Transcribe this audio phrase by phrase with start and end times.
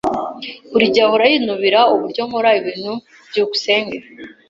[0.71, 2.93] Buri gihe ahora yinubira uburyo nkora ibintu.
[3.29, 3.97] byukusenge